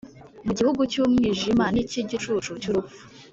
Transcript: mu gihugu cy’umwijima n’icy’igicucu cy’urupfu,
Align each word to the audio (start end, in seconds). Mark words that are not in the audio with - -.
mu 0.45 0.51
gihugu 0.57 0.81
cy’umwijima 0.91 1.65
n’icy’igicucu 1.73 2.51
cy’urupfu, 2.61 3.01